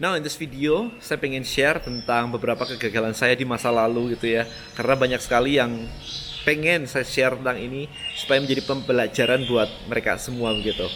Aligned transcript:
Now 0.00 0.16
in 0.16 0.24
this 0.24 0.40
video, 0.40 0.88
saya 0.96 1.20
pengen 1.20 1.44
share 1.44 1.76
tentang 1.76 2.32
beberapa 2.32 2.64
kegagalan 2.64 3.12
saya 3.12 3.36
di 3.36 3.44
masa 3.44 3.68
lalu 3.68 4.16
gitu 4.16 4.32
ya. 4.32 4.48
Karena 4.72 4.96
banyak 4.96 5.20
sekali 5.20 5.60
yang 5.60 5.76
pengen 6.40 6.88
saya 6.88 7.04
share 7.04 7.36
tentang 7.36 7.60
ini 7.60 7.84
supaya 8.16 8.40
menjadi 8.40 8.64
pembelajaran 8.64 9.44
buat 9.44 9.68
mereka 9.92 10.16
semua 10.16 10.56
begitu. 10.56 10.88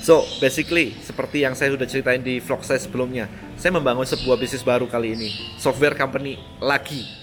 So, 0.00 0.24
basically, 0.40 0.96
seperti 1.04 1.44
yang 1.44 1.52
saya 1.52 1.76
sudah 1.76 1.84
ceritain 1.84 2.24
di 2.24 2.40
vlog 2.40 2.64
saya 2.64 2.80
sebelumnya, 2.80 3.28
saya 3.60 3.76
membangun 3.76 4.08
sebuah 4.08 4.40
bisnis 4.40 4.64
baru 4.64 4.88
kali 4.88 5.12
ini, 5.12 5.28
software 5.60 5.92
company 5.92 6.40
lagi. 6.56 7.19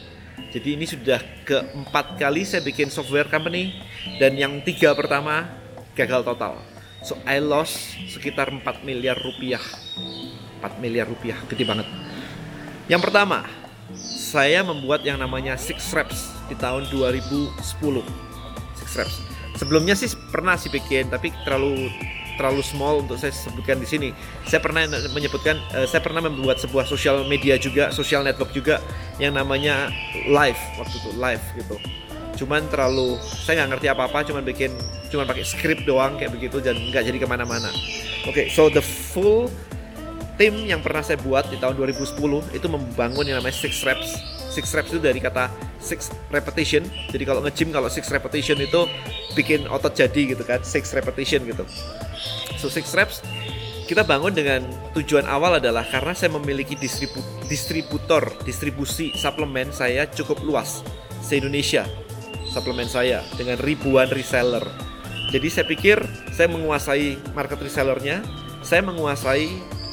Jadi 0.58 0.74
ini 0.74 0.90
sudah 0.90 1.22
keempat 1.46 2.18
kali 2.18 2.42
saya 2.42 2.66
bikin 2.66 2.90
software 2.90 3.30
company, 3.30 3.78
dan 4.18 4.34
yang 4.34 4.58
tiga 4.66 4.98
pertama 4.98 5.46
gagal 5.94 6.26
total. 6.26 6.58
So, 7.06 7.14
I 7.30 7.38
lost 7.38 7.94
sekitar 8.10 8.50
4 8.50 8.66
miliar 8.82 9.22
rupiah. 9.22 9.62
4 10.58 10.82
miliar 10.82 11.06
rupiah, 11.06 11.38
gede 11.46 11.62
banget. 11.62 11.86
Yang 12.90 13.06
pertama, 13.06 13.46
saya 14.02 14.66
membuat 14.66 15.06
yang 15.06 15.22
namanya 15.22 15.62
Six 15.62 15.94
Reps 15.94 16.34
di 16.50 16.58
tahun 16.58 16.90
2010. 16.90 17.54
Six 18.82 18.90
Reps. 18.98 19.16
Sebelumnya 19.62 19.94
sih 19.94 20.10
pernah 20.34 20.58
sih 20.58 20.74
bikin, 20.74 21.14
tapi 21.14 21.30
terlalu 21.46 21.86
terlalu 22.38 22.62
small 22.62 23.04
untuk 23.04 23.18
saya 23.18 23.34
sebutkan 23.34 23.82
di 23.82 23.88
sini. 23.90 24.10
Saya 24.46 24.62
pernah 24.62 24.86
menyebutkan, 25.12 25.58
uh, 25.74 25.90
saya 25.90 26.00
pernah 26.00 26.22
membuat 26.22 26.62
sebuah 26.62 26.86
sosial 26.86 27.26
media 27.26 27.58
juga, 27.58 27.90
sosial 27.90 28.22
network 28.24 28.54
juga 28.54 28.80
yang 29.18 29.34
namanya 29.34 29.90
live 30.30 30.62
waktu 30.78 30.96
itu 31.02 31.10
live 31.18 31.44
gitu. 31.58 31.76
Cuman 32.38 32.70
terlalu, 32.70 33.18
saya 33.26 33.66
nggak 33.66 33.70
ngerti 33.76 33.88
apa-apa, 33.90 34.20
cuman 34.30 34.46
bikin, 34.46 34.70
cuman 35.10 35.26
pakai 35.26 35.42
script 35.42 35.90
doang 35.90 36.22
kayak 36.22 36.38
begitu 36.38 36.62
dan 36.62 36.78
nggak 36.78 37.04
jadi 37.10 37.18
ke 37.18 37.28
mana-mana. 37.28 37.74
Oke, 38.30 38.46
okay, 38.46 38.46
so 38.54 38.70
the 38.70 38.84
full 38.84 39.50
tim 40.38 40.54
yang 40.70 40.86
pernah 40.86 41.02
saya 41.02 41.18
buat 41.18 41.50
di 41.50 41.58
tahun 41.58 41.74
2010 41.82 42.14
itu 42.54 42.68
membangun 42.70 43.26
yang 43.26 43.42
namanya 43.42 43.58
six 43.58 43.82
reps. 43.82 44.22
Six 44.54 44.70
reps 44.78 44.94
itu 44.94 45.02
dari 45.02 45.18
kata 45.18 45.50
six 45.80 46.14
repetition. 46.34 46.86
Jadi 47.14 47.24
kalau 47.24 47.42
nge-gym 47.46 47.70
kalau 47.70 47.88
six 47.88 48.10
repetition 48.10 48.58
itu 48.62 48.86
bikin 49.38 49.70
otot 49.70 49.94
jadi 49.94 50.36
gitu 50.36 50.44
kan, 50.44 50.62
six 50.66 50.92
repetition 50.94 51.46
gitu. 51.46 51.64
So 52.58 52.70
six 52.70 52.94
reps 52.98 53.22
kita 53.88 54.04
bangun 54.04 54.36
dengan 54.36 54.68
tujuan 54.92 55.24
awal 55.32 55.64
adalah 55.64 55.88
karena 55.88 56.12
saya 56.12 56.28
memiliki 56.36 56.76
distribu 56.76 57.24
distributor 57.48 58.28
distribusi 58.44 59.16
suplemen 59.16 59.72
saya 59.72 60.04
cukup 60.12 60.44
luas 60.44 60.84
se 61.24 61.40
Indonesia 61.40 61.88
suplemen 62.52 62.90
saya 62.90 63.24
dengan 63.38 63.56
ribuan 63.62 64.12
reseller. 64.12 64.66
Jadi 65.30 65.48
saya 65.52 65.66
pikir 65.68 66.02
saya 66.32 66.48
menguasai 66.50 67.20
market 67.36 67.60
resellernya, 67.60 68.24
saya 68.64 68.82
menguasai 68.82 69.48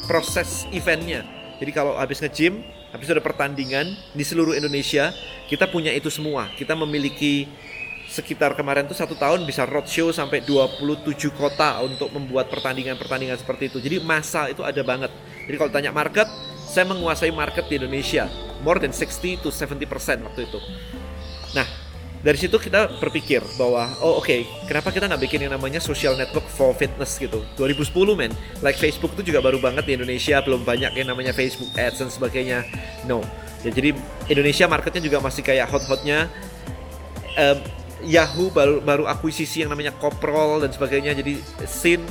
proses 0.07 0.65
eventnya. 0.71 1.27
Jadi 1.59 1.71
kalau 1.75 1.99
habis 1.99 2.23
nge-gym, 2.23 2.63
habis 2.95 3.11
ada 3.11 3.21
pertandingan 3.21 3.99
di 4.15 4.25
seluruh 4.25 4.55
Indonesia, 4.55 5.11
kita 5.51 5.69
punya 5.69 5.93
itu 5.93 6.09
semua. 6.09 6.49
Kita 6.55 6.73
memiliki 6.73 7.49
sekitar 8.09 8.55
kemarin 8.55 8.87
tuh 8.87 8.95
satu 8.95 9.19
tahun 9.19 9.43
bisa 9.43 9.67
roadshow 9.67 10.15
sampai 10.15 10.45
27 10.47 11.17
kota 11.35 11.83
untuk 11.83 12.13
membuat 12.15 12.47
pertandingan-pertandingan 12.53 13.41
seperti 13.41 13.73
itu. 13.73 13.79
Jadi 13.83 13.97
masa 14.05 14.47
itu 14.53 14.63
ada 14.63 14.81
banget. 14.87 15.11
Jadi 15.45 15.57
kalau 15.59 15.71
tanya 15.73 15.91
market, 15.91 16.29
saya 16.69 16.87
menguasai 16.87 17.35
market 17.35 17.67
di 17.67 17.81
Indonesia 17.81 18.31
more 18.65 18.81
than 18.81 18.95
60 18.95 19.45
to 19.45 19.51
70% 19.53 20.25
waktu 20.25 20.41
itu. 20.49 20.59
Nah, 21.53 21.67
dari 22.25 22.41
situ 22.41 22.57
kita 22.57 22.89
berpikir 22.99 23.45
bahwa 23.61 23.85
oh 24.01 24.17
oke, 24.17 24.25
okay, 24.25 24.41
kenapa 24.65 24.89
kita 24.89 25.05
nggak 25.05 25.23
bikin 25.29 25.45
yang 25.45 25.53
namanya 25.61 25.77
social 25.77 26.17
network 26.17 26.49
for 26.57 26.73
fitness 26.73 27.21
gitu. 27.21 27.45
2010 27.61 27.93
men, 28.17 28.33
like 28.65 28.81
Facebook 28.81 29.13
itu 29.21 29.29
juga 29.29 29.45
baru 29.45 29.61
banget 29.61 29.85
di 29.85 29.93
Indonesia, 30.01 30.41
belum 30.41 30.65
banyak 30.65 30.97
yang 30.97 31.13
namanya 31.13 31.37
Facebook 31.37 31.69
Ads 31.77 32.01
dan 32.01 32.09
sebagainya. 32.09 32.65
No. 33.05 33.21
Ya, 33.65 33.73
jadi 33.73 33.97
Indonesia 34.29 34.69
marketnya 34.69 35.03
juga 35.03 35.19
masih 35.25 35.41
kayak 35.41 35.73
hot-hotnya. 35.73 36.29
Um, 37.35 37.59
Yahoo 38.05 38.53
baru 38.53 38.85
baru 38.85 39.05
akuisisi 39.09 39.65
yang 39.65 39.73
namanya 39.73 39.97
Koprol 39.97 40.61
dan 40.61 40.71
sebagainya 40.71 41.17
jadi 41.17 41.41
scene 41.65 42.05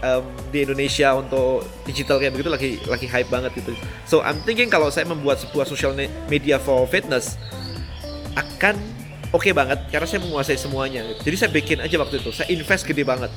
um, 0.00 0.24
di 0.48 0.64
Indonesia 0.64 1.12
untuk 1.12 1.64
digital 1.84 2.16
kayak 2.16 2.32
begitu 2.32 2.50
lagi 2.50 2.70
lagi 2.88 3.06
hype 3.06 3.28
banget 3.28 3.52
gitu. 3.56 3.76
So 4.08 4.24
I'm 4.24 4.40
thinking 4.48 4.72
kalau 4.72 4.88
saya 4.88 5.04
membuat 5.08 5.40
sebuah 5.44 5.68
social 5.68 5.92
media 6.28 6.56
for 6.56 6.88
fitness 6.88 7.36
akan 8.36 8.76
oke 9.32 9.44
okay 9.44 9.52
banget 9.52 9.80
karena 9.92 10.06
saya 10.08 10.20
menguasai 10.24 10.58
semuanya. 10.58 11.04
Jadi 11.20 11.36
saya 11.36 11.50
bikin 11.52 11.78
aja 11.84 11.96
waktu 12.00 12.20
itu, 12.20 12.32
saya 12.32 12.48
invest 12.52 12.88
gede 12.88 13.04
banget. 13.04 13.32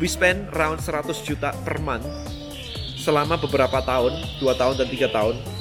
We 0.00 0.08
spend 0.08 0.48
around 0.56 0.80
100 0.80 1.12
juta 1.28 1.52
per 1.60 1.76
month 1.82 2.08
selama 3.00 3.36
beberapa 3.36 3.84
tahun, 3.84 4.16
dua 4.40 4.56
tahun 4.56 4.80
dan 4.80 4.88
tiga 4.88 5.08
tahun. 5.12 5.59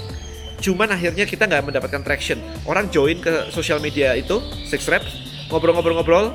Cuman 0.59 0.92
akhirnya 0.92 1.24
kita 1.24 1.47
nggak 1.47 1.72
mendapatkan 1.72 2.02
traction. 2.03 2.40
Orang 2.68 2.92
join 2.92 3.20
ke 3.24 3.47
social 3.52 3.80
media 3.80 4.16
itu, 4.16 4.44
Six 4.68 4.88
Reps, 4.92 5.12
ngobrol-ngobrol-ngobrol. 5.47 6.31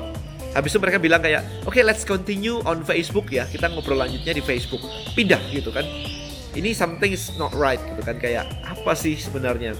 Habis 0.55 0.71
itu 0.71 0.79
mereka 0.79 0.97
bilang 1.03 1.19
kayak 1.19 1.43
oke 1.67 1.75
okay, 1.75 1.83
let's 1.83 2.07
continue 2.07 2.63
on 2.63 2.81
Facebook 2.81 3.27
ya. 3.29 3.43
Kita 3.45 3.67
ngobrol 3.69 3.99
lanjutnya 3.99 4.31
di 4.31 4.41
Facebook. 4.41 4.81
Pindah 5.11 5.41
gitu 5.51 5.69
kan. 5.69 5.83
Ini 6.55 6.71
something 6.71 7.11
is 7.11 7.35
not 7.35 7.51
right 7.51 7.79
gitu 7.83 8.01
kan. 8.01 8.15
Kayak 8.17 8.47
apa 8.63 8.95
sih 8.95 9.19
sebenarnya? 9.19 9.75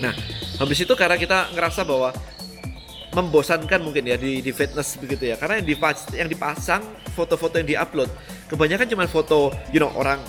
Nah 0.00 0.16
habis 0.56 0.80
itu 0.80 0.96
karena 0.96 1.20
kita 1.20 1.52
ngerasa 1.52 1.84
bahwa 1.84 2.08
membosankan 3.12 3.80
mungkin 3.84 4.08
ya 4.08 4.16
di, 4.16 4.40
di 4.40 4.48
fitness 4.48 4.96
begitu 4.96 5.28
ya. 5.28 5.36
Karena 5.36 5.60
yang 5.60 5.68
dipas 5.68 6.08
yang 6.16 6.28
dipasang 6.32 6.80
foto-foto 7.12 7.60
yang 7.60 7.68
diupload 7.68 8.08
kebanyakan 8.52 8.86
cuma 8.86 9.04
foto 9.08 9.50
you 9.74 9.80
know 9.82 9.90
orang 9.96 10.20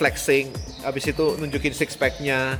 flexing 0.00 0.48
habis 0.82 1.08
itu 1.08 1.24
nunjukin 1.38 1.74
six 1.74 1.94
packnya. 1.94 2.58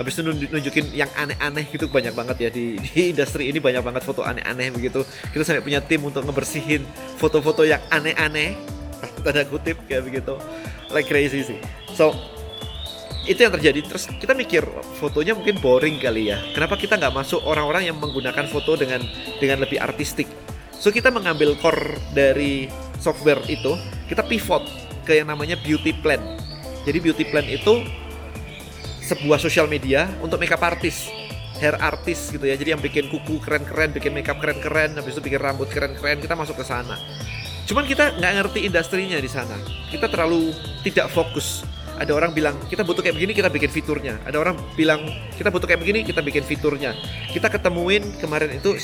Habis 0.00 0.16
itu 0.16 0.24
nunjukin 0.24 0.96
yang 0.96 1.12
aneh-aneh 1.12 1.68
gitu 1.68 1.92
banyak 1.92 2.16
banget 2.16 2.48
ya. 2.48 2.50
Di, 2.50 2.80
di 2.80 3.12
industri 3.12 3.52
ini 3.52 3.60
banyak 3.60 3.84
banget 3.84 4.02
foto 4.04 4.24
aneh-aneh 4.24 4.72
begitu. 4.72 5.04
Kita 5.32 5.44
sampai 5.44 5.60
punya 5.60 5.84
tim 5.84 6.00
untuk 6.00 6.24
ngebersihin 6.24 6.82
foto-foto 7.20 7.68
yang 7.68 7.84
aneh-aneh. 7.92 8.56
Tanda 9.24 9.44
kutip 9.44 9.84
kayak 9.84 10.08
begitu. 10.08 10.34
Like 10.88 11.08
crazy 11.08 11.44
sih. 11.44 11.60
So 11.92 12.16
itu 13.28 13.44
yang 13.44 13.52
terjadi. 13.52 13.84
Terus 13.84 14.08
kita 14.16 14.32
mikir 14.32 14.64
fotonya 14.96 15.36
mungkin 15.36 15.60
boring 15.60 16.00
kali 16.00 16.32
ya. 16.32 16.40
Kenapa 16.56 16.80
kita 16.80 16.96
nggak 16.96 17.12
masuk 17.12 17.44
orang-orang 17.44 17.92
yang 17.92 17.96
menggunakan 18.00 18.48
foto 18.48 18.80
dengan 18.80 19.04
dengan 19.36 19.60
lebih 19.64 19.80
artistik? 19.80 20.28
So 20.72 20.92
kita 20.92 21.12
mengambil 21.12 21.56
core 21.60 21.96
dari 22.12 22.68
software 23.00 23.40
itu 23.48 23.76
kita 24.08 24.24
pivot 24.24 24.64
ke 25.04 25.20
yang 25.20 25.28
namanya 25.28 25.60
beauty 25.60 25.92
plan 25.92 26.20
jadi 26.84 26.98
beauty 27.00 27.24
plan 27.28 27.44
itu 27.48 27.84
sebuah 29.04 29.36
sosial 29.36 29.68
media 29.68 30.08
untuk 30.24 30.40
makeup 30.40 30.64
artist 30.64 31.12
hair 31.58 31.78
artist 31.78 32.34
gitu 32.34 32.44
ya. 32.44 32.58
Jadi 32.58 32.74
yang 32.74 32.82
bikin 32.82 33.06
kuku 33.10 33.38
keren-keren 33.42 33.94
bikin 33.94 34.12
makeup 34.14 34.38
keren-keren 34.42 34.98
habis 34.98 35.14
itu 35.14 35.22
bikin 35.22 35.40
rambut 35.40 35.70
keren-keren 35.70 36.18
kita 36.18 36.34
masuk 36.34 36.58
ke 36.58 36.64
sana. 36.66 36.98
Cuman 37.64 37.88
kita 37.88 38.18
nggak 38.20 38.32
ngerti 38.42 38.68
industrinya 38.68 39.16
di 39.16 39.30
sana. 39.30 39.56
Kita 39.88 40.10
terlalu 40.10 40.52
tidak 40.84 41.08
fokus. 41.14 41.64
Ada 41.94 42.10
orang 42.10 42.34
bilang 42.34 42.58
kita 42.66 42.82
butuh 42.82 43.06
kayak 43.06 43.14
begini 43.14 43.32
kita 43.38 43.48
bikin 43.48 43.70
fiturnya. 43.70 44.18
Ada 44.26 44.36
orang 44.42 44.58
bilang 44.74 45.06
kita 45.38 45.48
butuh 45.54 45.70
kayak 45.70 45.80
begini 45.80 46.02
kita 46.02 46.20
bikin 46.26 46.42
fiturnya. 46.42 46.92
Kita 47.30 47.46
ketemuin 47.46 48.18
kemarin 48.18 48.58
itu 48.58 48.74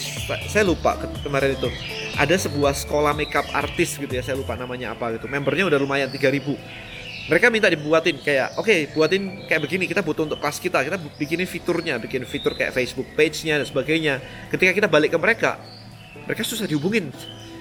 saya 0.47 0.63
lupa 0.63 0.95
kemarin 1.27 1.59
itu. 1.59 1.69
Ada 2.15 2.47
sebuah 2.47 2.71
sekolah 2.71 3.13
makeup 3.19 3.51
artist 3.51 3.99
gitu 3.99 4.15
ya 4.15 4.23
saya 4.23 4.39
lupa 4.39 4.55
namanya 4.55 4.95
apa 4.95 5.19
gitu. 5.19 5.27
Membernya 5.27 5.67
udah 5.67 5.79
lumayan 5.83 6.07
3000 6.07 6.55
mereka 7.31 7.47
minta 7.47 7.71
dibuatin 7.71 8.19
kayak 8.19 8.59
oke 8.59 8.67
okay, 8.67 8.91
buatin 8.91 9.47
kayak 9.47 9.63
begini 9.63 9.87
kita 9.87 10.03
butuh 10.03 10.27
untuk 10.27 10.43
kelas 10.43 10.59
kita 10.59 10.83
kita 10.83 10.99
bikinin 11.15 11.47
fiturnya 11.47 11.95
bikin 12.03 12.27
fitur 12.27 12.59
kayak 12.59 12.75
Facebook 12.75 13.07
page-nya 13.15 13.63
dan 13.63 13.67
sebagainya. 13.71 14.19
Ketika 14.51 14.75
kita 14.75 14.89
balik 14.91 15.15
ke 15.15 15.19
mereka 15.23 15.63
mereka 16.27 16.43
susah 16.43 16.67
dihubungin. 16.67 17.15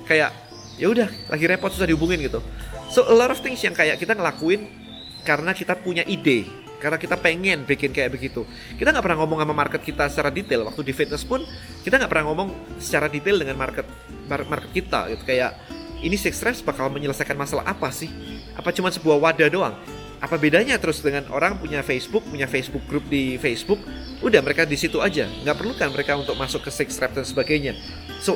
Kayak 0.09 0.34
ya 0.82 0.90
udah 0.90 1.05
lagi 1.29 1.46
repot 1.46 1.70
susah 1.70 1.85
dihubungin 1.85 2.17
gitu. 2.17 2.41
So 2.90 3.05
a 3.05 3.14
lot 3.14 3.29
of 3.29 3.38
things 3.46 3.61
yang 3.61 3.78
kayak 3.78 4.02
kita 4.02 4.17
ngelakuin 4.17 4.66
karena 5.22 5.53
kita 5.53 5.78
punya 5.78 6.02
ide 6.09 6.49
karena 6.82 6.97
kita 6.97 7.14
pengen 7.22 7.61
bikin 7.70 7.94
kayak 7.94 8.09
begitu. 8.17 8.49
Kita 8.73 8.90
nggak 8.90 9.05
pernah 9.05 9.22
ngomong 9.22 9.46
sama 9.46 9.53
market 9.53 9.85
kita 9.85 10.09
secara 10.09 10.34
detail. 10.34 10.66
Waktu 10.66 10.82
di 10.82 10.97
fitness 10.97 11.22
pun 11.22 11.46
kita 11.85 12.02
nggak 12.02 12.09
pernah 12.09 12.26
ngomong 12.34 12.82
secara 12.82 13.05
detail 13.05 13.38
dengan 13.38 13.53
market 13.53 13.85
market 14.26 14.73
kita 14.73 15.14
gitu. 15.14 15.22
Kayak 15.29 15.61
ini 16.02 16.17
Six 16.17 16.41
Reps 16.41 16.66
bakal 16.66 16.90
menyelesaikan 16.90 17.38
masalah 17.38 17.70
apa 17.70 17.94
sih? 17.94 18.09
Apa 18.59 18.76
cuma 18.76 18.91
sebuah 18.91 19.16
wadah 19.23 19.47
doang? 19.47 19.76
Apa 20.20 20.35
bedanya 20.35 20.76
terus 20.76 21.00
dengan 21.00 21.23
orang 21.32 21.56
punya 21.56 21.79
Facebook, 21.79 22.28
punya 22.28 22.44
Facebook 22.44 22.84
group 22.91 23.08
di 23.08 23.40
Facebook, 23.40 23.79
udah 24.20 24.44
mereka 24.44 24.67
di 24.67 24.76
situ 24.76 25.00
aja, 25.00 25.32
nggak 25.47 25.56
perlu 25.56 25.72
kan 25.79 25.96
mereka 25.96 26.20
untuk 26.20 26.35
masuk 26.35 26.67
ke 26.67 26.72
Six 26.76 27.00
Reps 27.00 27.16
dan 27.16 27.23
sebagainya. 27.23 27.79
So 28.20 28.35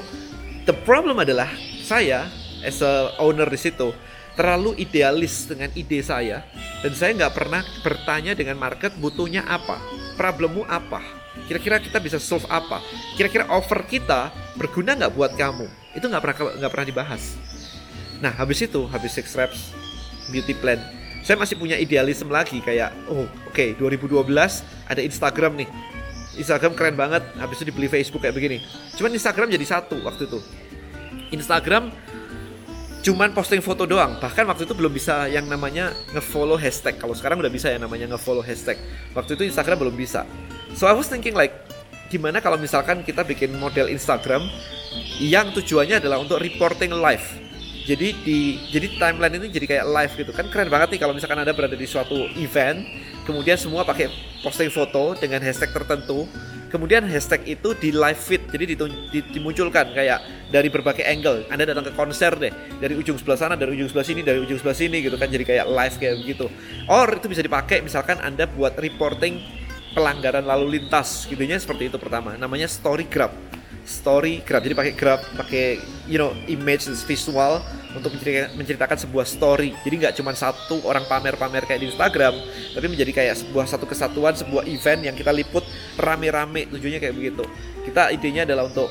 the 0.64 0.72
problem 0.88 1.20
adalah 1.20 1.52
saya 1.84 2.32
as 2.64 2.80
a 2.80 3.12
owner 3.20 3.52
di 3.52 3.60
situ 3.60 3.92
terlalu 4.40 4.80
idealis 4.80 5.44
dengan 5.44 5.68
ide 5.76 6.00
saya 6.00 6.48
dan 6.80 6.96
saya 6.96 7.12
nggak 7.20 7.36
pernah 7.36 7.60
bertanya 7.84 8.32
dengan 8.32 8.56
market 8.56 8.96
butuhnya 8.96 9.44
apa, 9.44 9.76
problemmu 10.16 10.64
apa, 10.72 11.04
kira-kira 11.48 11.82
kita 11.82 12.00
bisa 12.00 12.18
solve 12.22 12.46
apa 12.48 12.80
kira-kira 13.20 13.50
offer 13.52 13.84
kita 13.84 14.32
berguna 14.56 14.96
nggak 14.96 15.14
buat 15.14 15.34
kamu 15.36 15.68
itu 15.98 16.06
nggak 16.06 16.22
pernah 16.22 16.38
nggak 16.62 16.72
pernah 16.72 16.88
dibahas 16.88 17.24
nah 18.24 18.32
habis 18.32 18.64
itu 18.64 18.88
habis 18.88 19.12
six 19.12 19.34
reps 19.36 19.74
beauty 20.30 20.56
plan. 20.56 20.80
Saya 21.24 21.40
masih 21.40 21.56
punya 21.56 21.80
idealisme 21.80 22.28
lagi 22.28 22.60
kayak 22.60 22.92
oh 23.08 23.24
oke 23.48 23.56
okay, 23.56 23.76
2012 23.80 24.28
ada 24.88 25.02
Instagram 25.02 25.56
nih. 25.64 25.70
Instagram 26.34 26.74
keren 26.74 26.98
banget 26.98 27.24
habis 27.38 27.62
itu 27.62 27.72
dibeli 27.72 27.88
Facebook 27.88 28.26
kayak 28.26 28.36
begini. 28.36 28.58
Cuman 29.00 29.14
Instagram 29.16 29.48
jadi 29.52 29.66
satu 29.66 30.02
waktu 30.04 30.28
itu. 30.28 30.40
Instagram 31.32 31.94
cuman 33.04 33.36
posting 33.36 33.60
foto 33.60 33.84
doang. 33.84 34.18
Bahkan 34.18 34.48
waktu 34.48 34.64
itu 34.68 34.74
belum 34.74 34.92
bisa 34.92 35.28
yang 35.28 35.46
namanya 35.46 35.92
ngefollow 36.16 36.56
hashtag. 36.60 36.98
Kalau 36.98 37.14
sekarang 37.14 37.40
udah 37.40 37.52
bisa 37.52 37.70
yang 37.70 37.84
namanya 37.84 38.12
ngefollow 38.16 38.42
hashtag. 38.42 38.80
Waktu 39.14 39.40
itu 39.40 39.44
Instagram 39.48 39.80
belum 39.80 39.96
bisa. 39.96 40.28
So 40.74 40.90
I 40.90 40.96
was 40.98 41.08
thinking 41.08 41.38
like 41.38 41.54
gimana 42.10 42.42
kalau 42.42 42.58
misalkan 42.58 43.02
kita 43.06 43.22
bikin 43.26 43.54
model 43.58 43.90
Instagram 43.90 44.46
yang 45.22 45.54
tujuannya 45.54 46.02
adalah 46.02 46.22
untuk 46.22 46.42
reporting 46.42 46.94
live 46.94 47.26
jadi 47.84 48.16
di 48.24 48.64
jadi 48.72 48.88
timeline 48.96 49.44
ini 49.44 49.48
jadi 49.52 49.66
kayak 49.68 49.86
live 49.92 50.14
gitu. 50.16 50.32
Kan 50.32 50.48
keren 50.48 50.72
banget 50.72 50.96
nih 50.96 51.00
kalau 51.04 51.12
misalkan 51.12 51.40
anda 51.40 51.52
berada 51.52 51.76
di 51.76 51.84
suatu 51.84 52.32
event 52.40 52.88
kemudian 53.28 53.60
semua 53.60 53.84
pakai 53.84 54.08
posting 54.40 54.72
foto 54.72 55.20
dengan 55.20 55.44
hashtag 55.44 55.72
tertentu. 55.76 56.28
Kemudian 56.72 57.06
hashtag 57.06 57.46
itu 57.46 57.78
di 57.78 57.94
live 57.94 58.18
feed 58.18 58.50
jadi 58.50 58.74
dimunculkan 59.30 59.94
kayak 59.94 60.50
dari 60.50 60.74
berbagai 60.74 61.06
angle. 61.06 61.46
Anda 61.54 61.70
datang 61.70 61.86
ke 61.86 61.94
konser 61.94 62.34
deh 62.34 62.50
dari 62.82 62.98
ujung 62.98 63.14
sebelah 63.14 63.38
sana 63.38 63.54
dari 63.54 63.78
ujung 63.78 63.94
sebelah 63.94 64.08
sini 64.08 64.26
dari 64.26 64.42
ujung 64.42 64.58
sebelah 64.58 64.74
sini 64.74 64.98
gitu 65.06 65.14
kan 65.22 65.30
jadi 65.30 65.46
kayak 65.46 65.66
live 65.70 65.96
kayak 66.02 66.16
begitu. 66.26 66.50
Or 66.90 67.06
itu 67.14 67.30
bisa 67.30 67.46
dipakai 67.46 67.86
misalkan 67.86 68.18
anda 68.26 68.50
buat 68.50 68.74
reporting 68.80 69.38
pelanggaran 69.94 70.50
lalu 70.50 70.82
lintas 70.82 71.30
gitunya 71.30 71.62
seperti 71.62 71.94
itu 71.94 72.02
pertama. 72.02 72.34
Namanya 72.42 72.66
story 72.66 73.06
grab 73.06 73.30
story 73.84 74.44
grab. 74.44 74.64
Jadi 74.64 74.76
pakai 74.76 74.94
grab 74.96 75.20
pakai 75.36 75.80
you 76.08 76.20
know 76.20 76.32
image 76.48 76.88
visual 77.08 77.60
untuk 77.94 78.10
menceritakan, 78.58 78.98
sebuah 78.98 79.26
story. 79.30 79.78
Jadi 79.86 79.96
nggak 80.02 80.14
cuma 80.18 80.34
satu 80.34 80.82
orang 80.90 81.06
pamer-pamer 81.06 81.62
kayak 81.70 81.86
di 81.86 81.88
Instagram 81.94 82.34
tapi 82.74 82.86
menjadi 82.90 83.12
kayak 83.14 83.36
sebuah 83.46 83.70
satu 83.70 83.86
kesatuan 83.86 84.34
sebuah 84.34 84.66
event 84.66 85.06
yang 85.06 85.16
kita 85.16 85.30
liput 85.30 85.62
rame-rame. 86.02 86.66
Tujuannya 86.74 87.00
kayak 87.00 87.16
begitu. 87.16 87.44
Kita 87.86 88.10
idenya 88.10 88.50
adalah 88.50 88.66
untuk 88.66 88.90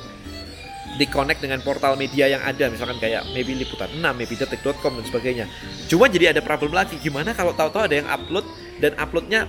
di 0.93 1.09
connect 1.09 1.41
dengan 1.41 1.59
portal 1.65 1.97
media 1.99 2.29
yang 2.29 2.43
ada. 2.45 2.69
Misalkan 2.69 3.01
kayak 3.01 3.27
maybe 3.33 3.57
liputan 3.57 3.91
6, 3.91 4.03
maybe 4.15 4.35
detik.com 4.37 4.93
dan 5.01 5.05
sebagainya. 5.09 5.47
Cuma 5.89 6.07
jadi 6.07 6.37
ada 6.37 6.41
problem 6.45 6.71
lagi. 6.71 7.01
Gimana 7.01 7.33
kalau 7.33 7.57
tahu-tahu 7.57 7.89
ada 7.89 7.97
yang 7.97 8.09
upload 8.09 8.47
dan 8.79 8.93
uploadnya 9.01 9.49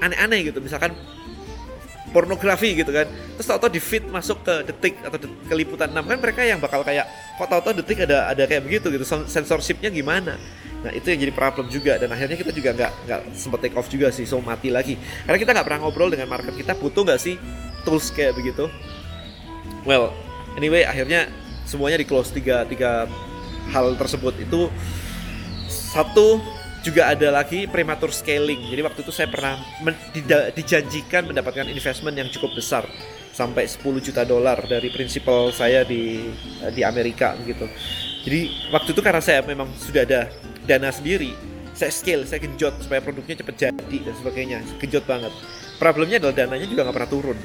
aneh-aneh 0.00 0.48
gitu. 0.48 0.62
Misalkan 0.62 0.94
pornografi 2.14 2.78
gitu 2.78 2.94
kan. 2.94 3.10
Terus 3.10 3.46
tau-tau 3.50 3.66
di 3.66 3.82
feed 3.82 4.06
masuk 4.06 4.46
ke 4.46 4.70
detik 4.70 4.94
atau 5.02 5.18
de 5.18 5.26
ke 5.26 5.54
liputan 5.58 5.90
6 5.90 5.98
kan 5.98 6.18
mereka 6.22 6.46
yang 6.46 6.62
bakal 6.62 6.86
kayak 6.86 7.10
kok 7.34 7.50
tau-tau 7.50 7.74
detik 7.74 8.06
ada 8.06 8.30
ada 8.30 8.46
kayak 8.46 8.62
begitu 8.62 8.94
gitu. 8.94 9.02
Sensorshipnya 9.26 9.90
gimana? 9.90 10.38
Nah 10.86 10.94
itu 10.94 11.10
yang 11.10 11.26
jadi 11.26 11.34
problem 11.34 11.66
juga. 11.66 11.98
Dan 11.98 12.14
akhirnya 12.14 12.38
kita 12.38 12.54
juga 12.54 12.70
nggak 12.70 12.92
nggak 13.10 13.20
sempat 13.34 13.58
take 13.66 13.74
off 13.74 13.90
juga 13.90 14.14
sih. 14.14 14.22
So 14.22 14.38
mati 14.38 14.70
lagi. 14.70 14.94
Karena 15.26 15.38
kita 15.42 15.50
nggak 15.50 15.66
pernah 15.66 15.80
ngobrol 15.82 16.14
dengan 16.14 16.30
market 16.30 16.54
kita. 16.54 16.78
Butuh 16.78 17.02
nggak 17.02 17.18
sih 17.18 17.34
tools 17.82 18.14
kayak 18.14 18.38
begitu? 18.38 18.70
Well 19.82 20.14
anyway 20.54 20.86
akhirnya 20.86 21.26
semuanya 21.66 21.98
di 21.98 22.06
close 22.06 22.30
tiga 22.30 22.62
tiga 22.64 23.10
hal 23.74 23.96
tersebut 23.98 24.38
itu 24.38 24.70
satu 25.66 26.38
juga 26.84 27.08
ada 27.08 27.32
lagi 27.32 27.64
prematur 27.64 28.12
scaling. 28.12 28.68
Jadi 28.68 28.80
waktu 28.84 29.00
itu 29.00 29.10
saya 29.10 29.32
pernah 29.32 29.56
dijanjikan 30.52 31.32
mendapatkan 31.32 31.64
investment 31.72 32.20
yang 32.20 32.28
cukup 32.28 32.52
besar 32.52 32.84
sampai 33.32 33.64
10 33.66 33.82
juta 34.04 34.22
dolar 34.22 34.60
dari 34.68 34.92
prinsipal 34.92 35.50
saya 35.50 35.82
di 35.82 36.28
di 36.76 36.82
Amerika 36.84 37.32
gitu. 37.48 37.64
Jadi 38.28 38.70
waktu 38.70 38.92
itu 38.92 39.00
karena 39.00 39.24
saya 39.24 39.40
memang 39.42 39.72
sudah 39.80 40.04
ada 40.04 40.28
dana 40.68 40.92
sendiri, 40.92 41.32
saya 41.72 41.90
scale, 41.90 42.28
saya 42.28 42.44
genjot 42.44 42.76
supaya 42.84 43.00
produknya 43.00 43.40
cepat 43.40 43.56
jadi 43.56 43.98
dan 44.04 44.14
sebagainya. 44.20 44.58
Genjot 44.78 45.08
banget. 45.08 45.32
Problemnya 45.80 46.20
adalah 46.20 46.36
dananya 46.36 46.68
juga 46.68 46.84
nggak 46.86 46.96
pernah 47.00 47.10
turun. 47.10 47.38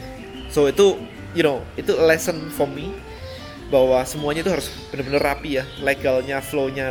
So 0.52 0.68
itu 0.68 1.00
you 1.34 1.42
know, 1.46 1.64
itu 1.80 1.96
lesson 1.96 2.52
for 2.54 2.68
me 2.70 2.92
bahwa 3.70 4.02
semuanya 4.02 4.42
itu 4.42 4.52
harus 4.52 4.68
benar-benar 4.90 5.22
rapi 5.22 5.62
ya, 5.62 5.64
legalnya, 5.86 6.42
flow-nya 6.42 6.90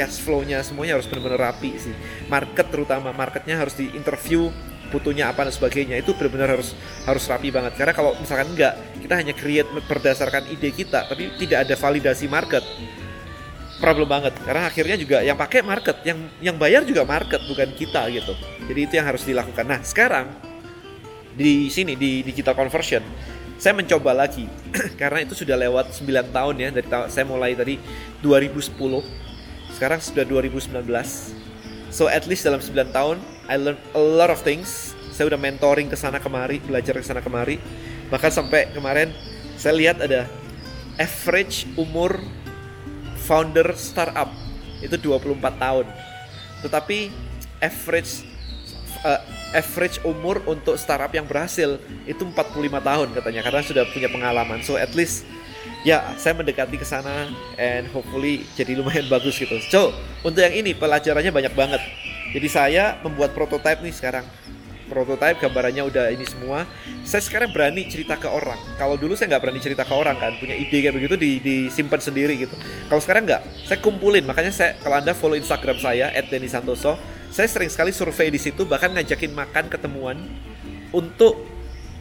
cash 0.00 0.24
flow-nya 0.24 0.64
semuanya 0.64 0.96
harus 0.96 1.04
benar-benar 1.04 1.52
rapi 1.52 1.76
sih. 1.76 1.92
Market 2.32 2.72
terutama 2.72 3.12
marketnya 3.12 3.60
harus 3.60 3.76
di 3.76 3.92
interview 3.92 4.48
butuhnya 4.88 5.30
apa 5.30 5.46
dan 5.46 5.54
sebagainya 5.54 6.00
itu 6.00 6.16
benar-benar 6.16 6.56
harus 6.56 6.72
harus 7.04 7.24
rapi 7.28 7.52
banget. 7.52 7.76
Karena 7.76 7.92
kalau 7.92 8.16
misalkan 8.16 8.56
enggak 8.56 8.80
kita 9.04 9.14
hanya 9.20 9.34
create 9.36 9.68
berdasarkan 9.84 10.48
ide 10.48 10.72
kita 10.72 11.04
tapi 11.04 11.36
tidak 11.36 11.68
ada 11.68 11.74
validasi 11.76 12.26
market. 12.32 12.64
Problem 13.76 14.08
banget. 14.08 14.32
Karena 14.40 14.68
akhirnya 14.68 14.96
juga 14.96 15.20
yang 15.20 15.36
pakai 15.36 15.60
market 15.60 16.00
yang 16.08 16.18
yang 16.40 16.56
bayar 16.56 16.88
juga 16.88 17.04
market 17.04 17.44
bukan 17.44 17.68
kita 17.76 18.08
gitu. 18.08 18.32
Jadi 18.64 18.80
itu 18.80 18.92
yang 18.96 19.06
harus 19.08 19.24
dilakukan. 19.28 19.64
Nah 19.68 19.80
sekarang 19.84 20.32
di 21.36 21.68
sini 21.68 21.92
di 21.94 22.24
digital 22.24 22.56
conversion 22.56 23.04
saya 23.60 23.76
mencoba 23.76 24.16
lagi. 24.16 24.48
Karena 25.00 25.20
itu 25.20 25.36
sudah 25.36 25.60
lewat 25.60 25.92
9 25.92 26.32
tahun 26.32 26.54
ya 26.56 26.68
dari 26.72 26.88
saya 27.12 27.24
mulai 27.28 27.52
tadi 27.52 27.76
2010 28.24 29.29
sekarang 29.80 29.96
sudah 29.96 30.28
2019 30.28 30.84
so 31.88 32.04
at 32.04 32.28
least 32.28 32.44
dalam 32.44 32.60
9 32.60 32.92
tahun 32.92 33.16
I 33.50 33.58
learn 33.58 33.80
a 33.98 33.98
lot 33.98 34.30
of 34.30 34.38
things. 34.46 34.94
Saya 35.10 35.26
udah 35.26 35.40
mentoring 35.42 35.90
ke 35.90 35.98
sana 35.98 36.22
kemari 36.22 36.62
belajar 36.62 36.94
ke 36.94 37.02
sana 37.02 37.18
kemari. 37.18 37.58
Bahkan 38.06 38.30
sampai 38.30 38.70
kemarin 38.70 39.10
saya 39.58 39.74
lihat 39.74 39.98
ada 39.98 40.30
average 40.94 41.66
umur 41.74 42.22
founder 43.26 43.74
startup 43.74 44.30
itu 44.78 44.94
24 44.94 45.42
tahun. 45.58 45.86
Tetapi 46.62 47.10
average 47.58 48.22
uh, 49.02 49.18
average 49.50 49.98
umur 50.06 50.46
untuk 50.46 50.78
startup 50.78 51.10
yang 51.10 51.26
berhasil 51.26 51.82
itu 52.06 52.22
45 52.22 52.70
tahun 52.70 53.08
katanya 53.18 53.40
karena 53.42 53.62
sudah 53.66 53.84
punya 53.90 54.06
pengalaman. 54.06 54.62
So 54.62 54.78
at 54.78 54.94
least 54.94 55.26
ya 55.82 56.04
saya 56.16 56.36
mendekati 56.36 56.76
ke 56.76 56.84
sana 56.84 57.28
and 57.56 57.88
hopefully 57.92 58.44
jadi 58.56 58.76
lumayan 58.76 59.06
bagus 59.14 59.36
gitu. 59.36 59.56
So, 59.68 59.92
untuk 60.24 60.44
yang 60.44 60.54
ini 60.54 60.76
pelajarannya 60.76 61.32
banyak 61.32 61.54
banget. 61.56 61.82
Jadi 62.30 62.46
saya 62.46 62.94
membuat 63.02 63.34
prototipe 63.34 63.82
nih 63.82 63.94
sekarang. 63.94 64.22
Prototipe 64.86 65.38
gambarannya 65.46 65.86
udah 65.86 66.10
ini 66.10 66.26
semua. 66.26 66.66
Saya 67.06 67.22
sekarang 67.22 67.54
berani 67.54 67.86
cerita 67.86 68.18
ke 68.18 68.26
orang. 68.26 68.58
Kalau 68.74 68.98
dulu 68.98 69.14
saya 69.14 69.34
nggak 69.34 69.42
berani 69.42 69.60
cerita 69.62 69.82
ke 69.86 69.94
orang 69.94 70.18
kan, 70.18 70.34
punya 70.38 70.54
ide 70.54 70.82
kayak 70.82 70.94
begitu 70.94 71.14
di 71.14 71.30
disimpan 71.42 71.98
sendiri 72.02 72.34
gitu. 72.38 72.54
Kalau 72.90 73.02
sekarang 73.02 73.26
nggak, 73.26 73.42
saya 73.66 73.78
kumpulin. 73.78 74.26
Makanya 74.26 74.50
saya 74.50 74.70
kalau 74.82 74.98
anda 74.98 75.14
follow 75.14 75.38
Instagram 75.38 75.78
saya 75.78 76.10
@denisantoso, 76.26 76.98
saya 77.30 77.46
sering 77.46 77.70
sekali 77.70 77.94
survei 77.94 78.34
di 78.34 78.38
situ, 78.42 78.66
bahkan 78.66 78.90
ngajakin 78.90 79.30
makan 79.30 79.70
ketemuan 79.70 80.18
untuk 80.90 81.38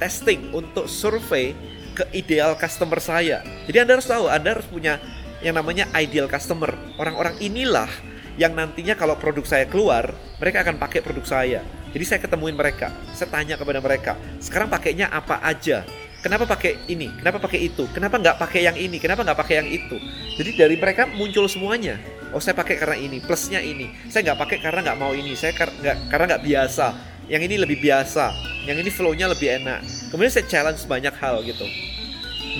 testing, 0.01 0.49
untuk 0.53 0.89
survei 0.89 1.53
ke 1.99 2.03
ideal 2.15 2.55
customer 2.55 3.03
saya. 3.03 3.43
Jadi 3.67 3.77
Anda 3.83 3.99
harus 3.99 4.07
tahu, 4.07 4.31
Anda 4.31 4.55
harus 4.55 4.67
punya 4.71 5.03
yang 5.43 5.59
namanya 5.59 5.91
ideal 5.99 6.31
customer. 6.31 6.71
Orang-orang 6.95 7.35
inilah 7.43 7.91
yang 8.39 8.55
nantinya 8.55 8.95
kalau 8.95 9.19
produk 9.19 9.43
saya 9.43 9.67
keluar, 9.67 10.15
mereka 10.39 10.63
akan 10.63 10.79
pakai 10.79 11.03
produk 11.03 11.27
saya. 11.27 11.59
Jadi 11.91 12.03
saya 12.07 12.19
ketemuin 12.23 12.55
mereka, 12.55 12.93
saya 13.11 13.27
tanya 13.27 13.59
kepada 13.59 13.83
mereka, 13.83 14.15
sekarang 14.39 14.71
pakainya 14.71 15.11
apa 15.11 15.43
aja? 15.43 15.83
Kenapa 16.19 16.43
pakai 16.43 16.75
ini? 16.91 17.07
Kenapa 17.19 17.39
pakai 17.39 17.71
itu? 17.71 17.87
Kenapa 17.95 18.19
nggak 18.19 18.37
pakai 18.39 18.67
yang 18.67 18.75
ini? 18.75 18.99
Kenapa 18.99 19.23
nggak 19.23 19.39
pakai 19.39 19.55
yang 19.63 19.69
itu? 19.71 19.95
Jadi 20.35 20.51
dari 20.55 20.75
mereka 20.75 21.07
muncul 21.07 21.47
semuanya. 21.47 21.95
Oh 22.35 22.43
saya 22.43 22.53
pakai 22.53 22.75
karena 22.75 22.99
ini, 22.99 23.23
plusnya 23.23 23.63
ini. 23.63 23.87
Saya 24.11 24.31
nggak 24.31 24.39
pakai 24.43 24.57
karena 24.59 24.79
nggak 24.83 24.99
mau 24.99 25.15
ini. 25.15 25.33
Saya 25.33 25.55
kar 25.55 25.71
nggak 25.71 26.11
karena 26.11 26.25
nggak 26.35 26.43
biasa. 26.43 26.87
Yang 27.31 27.41
ini 27.47 27.55
lebih 27.63 27.77
biasa. 27.79 28.48
Yang 28.67 28.77
ini 28.87 28.91
flownya 28.91 29.27
lebih 29.31 29.61
enak. 29.61 29.83
Kemudian 30.11 30.31
saya 30.31 30.45
challenge 30.47 30.83
banyak 30.87 31.15
hal 31.15 31.41
gitu. 31.43 31.65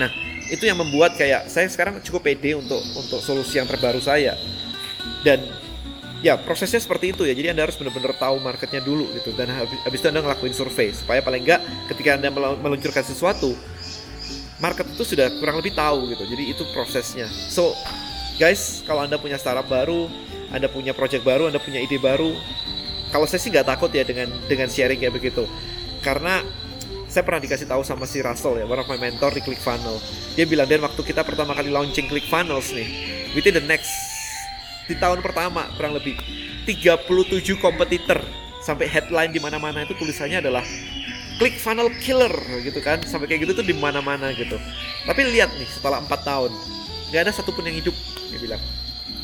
Nah, 0.00 0.08
itu 0.48 0.64
yang 0.66 0.78
membuat 0.80 1.14
kayak 1.14 1.46
saya 1.46 1.68
sekarang 1.70 2.00
cukup 2.02 2.26
pede 2.26 2.56
untuk 2.56 2.80
untuk 2.96 3.20
solusi 3.22 3.60
yang 3.60 3.68
terbaru 3.68 4.02
saya. 4.02 4.34
Dan 5.22 5.44
ya 6.20 6.36
prosesnya 6.40 6.80
seperti 6.80 7.12
itu 7.12 7.22
ya. 7.24 7.36
Jadi 7.36 7.52
Anda 7.52 7.68
harus 7.68 7.76
benar-benar 7.76 8.16
tahu 8.16 8.40
marketnya 8.40 8.80
dulu 8.80 9.08
gitu 9.16 9.32
dan 9.36 9.52
habis, 9.52 9.78
habis 9.84 9.98
itu 10.00 10.08
Anda 10.08 10.20
ngelakuin 10.24 10.54
survei 10.56 10.90
supaya 10.92 11.20
paling 11.20 11.44
enggak 11.44 11.60
ketika 11.92 12.16
Anda 12.16 12.28
meluncurkan 12.34 13.04
sesuatu 13.04 13.52
market 14.60 14.84
itu 14.92 15.16
sudah 15.16 15.32
kurang 15.40 15.58
lebih 15.58 15.72
tahu 15.72 16.12
gitu. 16.12 16.24
Jadi 16.28 16.52
itu 16.52 16.62
prosesnya. 16.76 17.26
So, 17.48 17.72
guys, 18.36 18.84
kalau 18.84 19.08
Anda 19.08 19.16
punya 19.16 19.40
startup 19.40 19.66
baru, 19.66 20.06
Anda 20.52 20.68
punya 20.68 20.92
project 20.92 21.24
baru, 21.24 21.48
Anda 21.48 21.58
punya 21.58 21.80
ide 21.80 21.96
baru, 21.96 22.36
kalau 23.10 23.26
saya 23.26 23.40
sih 23.42 23.50
nggak 23.50 23.66
takut 23.66 23.90
ya 23.90 24.04
dengan 24.06 24.28
dengan 24.46 24.68
sharing 24.68 25.00
kayak 25.00 25.16
begitu. 25.16 25.48
Karena 26.00 26.40
saya 27.10 27.26
pernah 27.26 27.42
dikasih 27.42 27.66
tahu 27.66 27.82
sama 27.82 28.06
si 28.06 28.22
Russell 28.22 28.60
ya, 28.60 28.64
one 28.64 28.80
of 28.80 28.86
my 28.86 28.96
mentor 28.96 29.34
di 29.34 29.42
ClickFunnels. 29.42 30.34
Dia 30.38 30.46
bilang, 30.46 30.70
dan 30.70 30.80
waktu 30.80 31.00
kita 31.02 31.26
pertama 31.26 31.52
kali 31.52 31.68
launching 31.68 32.06
ClickFunnels 32.06 32.70
nih, 32.70 32.88
within 33.34 33.58
the 33.58 33.64
next, 33.64 33.90
di 34.86 34.94
tahun 34.94 35.18
pertama 35.20 35.66
kurang 35.74 35.98
lebih, 35.98 36.14
37 36.64 37.58
kompetitor 37.58 38.22
sampai 38.62 38.86
headline 38.86 39.34
di 39.34 39.42
mana-mana 39.42 39.82
itu 39.82 39.96
tulisannya 39.98 40.38
adalah 40.44 40.62
Click 41.40 41.56
funnel 41.56 41.88
killer 42.04 42.36
gitu 42.60 42.84
kan. 42.84 43.00
Sampai 43.08 43.24
kayak 43.24 43.48
gitu 43.48 43.64
tuh 43.64 43.64
di 43.64 43.72
mana-mana 43.72 44.28
gitu. 44.36 44.60
Tapi 45.08 45.24
lihat 45.24 45.48
nih 45.56 45.64
setelah 45.72 46.04
empat 46.04 46.20
tahun 46.20 46.52
nggak 47.08 47.20
ada 47.24 47.32
satupun 47.32 47.64
yang 47.64 47.80
hidup 47.80 47.96
dia 48.28 48.38
bilang. 48.44 48.62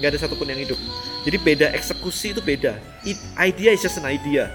Nggak 0.01 0.17
ada 0.17 0.19
satupun 0.25 0.49
yang 0.49 0.57
hidup. 0.57 0.81
Jadi 1.29 1.37
beda 1.37 1.77
eksekusi 1.77 2.33
itu 2.33 2.41
beda. 2.41 2.81
It, 3.05 3.21
idea 3.37 3.77
is 3.77 3.85
just 3.85 4.01
an 4.01 4.09
idea 4.09 4.49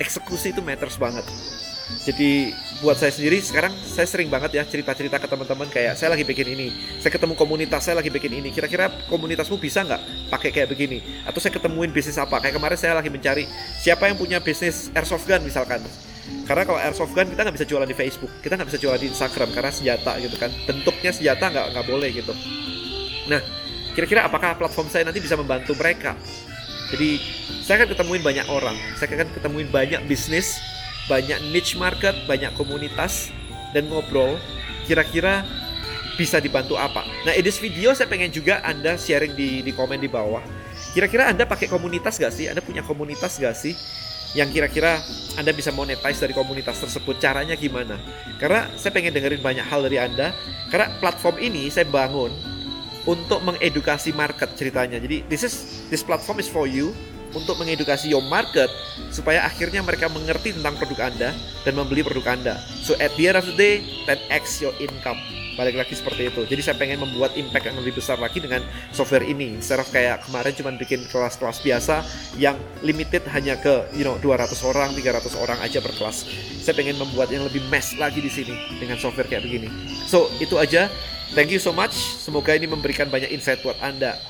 eksekusi 0.00 0.54
itu 0.54 0.60
matters 0.64 0.96
banget. 0.96 1.24
Jadi 2.02 2.50
buat 2.80 2.98
saya 2.98 3.12
sendiri 3.14 3.38
sekarang 3.38 3.70
saya 3.84 4.08
sering 4.08 4.26
banget 4.26 4.58
ya 4.58 4.64
cerita-cerita 4.66 5.22
ke 5.22 5.28
teman-teman 5.28 5.68
kayak 5.70 5.94
saya 5.94 6.16
lagi 6.16 6.24
bikin 6.24 6.56
ini. 6.56 6.72
Saya 6.98 7.12
ketemu 7.14 7.36
komunitas 7.36 7.84
saya 7.84 8.00
lagi 8.00 8.10
bikin 8.10 8.32
ini. 8.42 8.48
Kira-kira 8.50 8.90
komunitasmu 9.06 9.60
bisa 9.60 9.84
nggak 9.84 10.32
pakai 10.32 10.50
kayak 10.50 10.68
begini? 10.72 11.04
Atau 11.28 11.38
saya 11.38 11.54
ketemuin 11.54 11.92
bisnis 11.92 12.18
apa? 12.18 12.40
Kayak 12.42 12.58
kemarin 12.58 12.78
saya 12.80 12.96
lagi 12.96 13.12
mencari 13.12 13.44
siapa 13.78 14.08
yang 14.08 14.16
punya 14.16 14.40
bisnis 14.40 14.88
airsoft 14.96 15.28
gun 15.28 15.44
misalkan. 15.44 15.78
Karena 16.48 16.64
kalau 16.64 16.80
airsoft 16.80 17.12
gun 17.12 17.28
kita 17.28 17.40
nggak 17.44 17.56
bisa 17.60 17.66
jualan 17.68 17.88
di 17.88 17.96
Facebook. 17.96 18.32
Kita 18.40 18.56
nggak 18.56 18.68
bisa 18.72 18.80
jualan 18.80 18.98
di 18.98 19.08
Instagram 19.12 19.48
karena 19.52 19.70
senjata 19.70 20.12
gitu 20.18 20.36
kan. 20.40 20.50
Bentuknya 20.64 21.10
senjata 21.14 21.44
nggak 21.52 21.66
nggak 21.76 21.86
boleh 21.86 22.10
gitu. 22.10 22.32
Nah 23.30 23.42
kira-kira 23.92 24.24
apakah 24.24 24.56
platform 24.56 24.88
saya 24.88 25.04
nanti 25.04 25.20
bisa 25.20 25.36
membantu 25.36 25.76
mereka 25.76 26.16
jadi 26.92 27.10
saya 27.64 27.82
akan 27.82 27.88
ketemuin 27.96 28.22
banyak 28.22 28.46
orang 28.52 28.76
saya 29.00 29.08
akan 29.16 29.32
ketemuin 29.32 29.68
banyak 29.72 30.00
bisnis 30.04 30.60
banyak 31.10 31.38
niche 31.50 31.74
market, 31.74 32.14
banyak 32.30 32.54
komunitas 32.54 33.34
dan 33.74 33.90
ngobrol 33.90 34.38
kira-kira 34.86 35.42
bisa 36.14 36.38
dibantu 36.38 36.76
apa. 36.76 37.02
Nah, 37.24 37.32
edis 37.32 37.56
video 37.56 37.96
saya 37.96 38.06
pengen 38.06 38.28
juga 38.28 38.60
Anda 38.62 39.00
sharing 39.00 39.32
di 39.32 39.64
di 39.64 39.72
komen 39.72 39.98
di 39.98 40.06
bawah. 40.06 40.44
Kira-kira 40.92 41.32
Anda 41.32 41.48
pakai 41.48 41.72
komunitas 41.72 42.20
gak 42.20 42.34
sih? 42.36 42.52
Anda 42.52 42.60
punya 42.60 42.84
komunitas 42.84 43.40
gak 43.40 43.56
sih? 43.56 43.72
Yang 44.36 44.60
kira-kira 44.60 45.00
Anda 45.40 45.56
bisa 45.56 45.72
monetize 45.72 46.20
dari 46.20 46.36
komunitas 46.36 46.84
tersebut. 46.84 47.16
Caranya 47.16 47.56
gimana? 47.56 47.96
Karena 48.36 48.68
saya 48.76 48.92
pengen 48.92 49.16
dengerin 49.16 49.40
banyak 49.40 49.64
hal 49.64 49.80
dari 49.88 49.96
Anda. 49.96 50.36
Karena 50.68 50.92
platform 51.00 51.40
ini 51.40 51.72
saya 51.72 51.88
bangun 51.88 52.51
untuk 53.08 53.42
mengedukasi 53.42 54.14
market 54.14 54.54
ceritanya. 54.54 55.02
Jadi 55.02 55.26
this 55.26 55.42
is 55.42 55.86
this 55.90 56.02
platform 56.06 56.38
is 56.38 56.46
for 56.46 56.70
you 56.70 56.94
untuk 57.32 57.56
mengedukasi 57.58 58.12
your 58.12 58.24
market 58.28 58.68
supaya 59.08 59.44
akhirnya 59.44 59.80
mereka 59.80 60.08
mengerti 60.12 60.52
tentang 60.52 60.76
produk 60.76 61.08
Anda 61.08 61.30
dan 61.64 61.72
membeli 61.74 62.04
produk 62.04 62.36
Anda. 62.36 62.54
So 62.84 62.92
at 63.00 63.12
the 63.16 63.32
end 63.32 63.40
of 63.40 63.48
the 63.48 63.56
day, 63.56 63.74
10x 64.06 64.62
your 64.62 64.74
income. 64.78 65.18
Balik 65.52 65.76
lagi 65.76 65.92
seperti 65.92 66.32
itu. 66.32 66.48
Jadi 66.48 66.64
saya 66.64 66.76
pengen 66.80 67.04
membuat 67.04 67.36
impact 67.36 67.68
yang 67.68 67.76
lebih 67.76 68.00
besar 68.00 68.16
lagi 68.16 68.40
dengan 68.40 68.64
software 68.88 69.20
ini. 69.20 69.60
Instead 69.60 69.84
kayak 69.92 70.24
kemarin 70.24 70.52
cuma 70.56 70.72
bikin 70.80 71.04
kelas-kelas 71.12 71.60
biasa 71.60 72.00
yang 72.40 72.56
limited 72.80 73.20
hanya 73.28 73.60
ke 73.60 73.84
you 73.92 74.00
know 74.00 74.16
200 74.24 74.48
orang, 74.64 74.96
300 74.96 75.28
orang 75.36 75.60
aja 75.60 75.84
per 75.84 75.92
kelas. 75.92 76.24
Saya 76.64 76.72
pengen 76.72 76.96
membuat 76.96 77.28
yang 77.28 77.44
lebih 77.44 77.60
mass 77.68 77.92
lagi 78.00 78.24
di 78.24 78.32
sini 78.32 78.80
dengan 78.80 78.96
software 78.96 79.28
kayak 79.28 79.44
begini. 79.44 79.68
So 80.08 80.32
itu 80.40 80.56
aja. 80.56 80.88
Thank 81.32 81.48
you 81.48 81.56
so 81.56 81.72
much. 81.72 81.96
Semoga 82.20 82.52
ini 82.52 82.68
memberikan 82.68 83.08
banyak 83.08 83.32
insight 83.32 83.64
buat 83.64 83.80
Anda. 83.80 84.20